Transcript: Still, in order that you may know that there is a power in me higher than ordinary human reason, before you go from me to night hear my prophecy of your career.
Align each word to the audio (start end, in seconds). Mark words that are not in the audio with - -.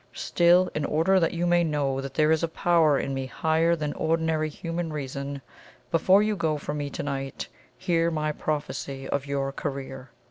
Still, 0.17 0.71
in 0.73 0.83
order 0.83 1.19
that 1.19 1.31
you 1.35 1.45
may 1.45 1.63
know 1.63 2.01
that 2.01 2.15
there 2.15 2.31
is 2.31 2.41
a 2.41 2.47
power 2.47 2.97
in 2.97 3.13
me 3.13 3.27
higher 3.27 3.75
than 3.75 3.93
ordinary 3.93 4.49
human 4.49 4.91
reason, 4.91 5.43
before 5.91 6.23
you 6.23 6.35
go 6.35 6.57
from 6.57 6.79
me 6.79 6.89
to 6.89 7.03
night 7.03 7.47
hear 7.77 8.09
my 8.09 8.31
prophecy 8.31 9.07
of 9.09 9.27
your 9.27 9.51
career. 9.51 10.09